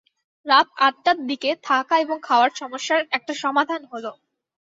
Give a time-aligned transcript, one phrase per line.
[0.45, 4.05] রাত আটটার দিকে থাকা এবং খাওয়ার সমস্যার একটা সমাধান হল!